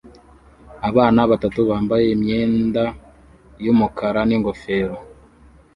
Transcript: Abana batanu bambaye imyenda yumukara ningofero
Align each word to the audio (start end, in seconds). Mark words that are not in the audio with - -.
Abana 0.89 1.21
batanu 1.29 1.61
bambaye 1.69 2.05
imyenda 2.15 2.83
yumukara 3.63 4.21
ningofero 4.27 4.95